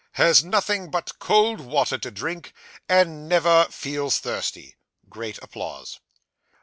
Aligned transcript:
Has 0.13 0.43
nothing 0.43 0.89
but 0.89 1.19
cold 1.19 1.59
water 1.61 1.95
to 1.95 2.09
drink, 2.09 2.53
and 2.89 3.29
never 3.29 3.65
feels 3.65 4.17
thirsty 4.17 4.75
(great 5.09 5.37
applause). 5.43 5.99